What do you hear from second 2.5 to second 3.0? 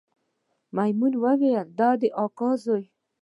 زویه